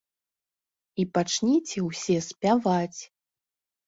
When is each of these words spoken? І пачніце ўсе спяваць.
І 1.03 1.03
пачніце 1.17 1.79
ўсе 1.89 2.15
спяваць. 2.29 2.99